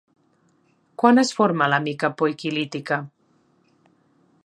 [1.03, 3.01] Quan es forma la mica poiquilítica?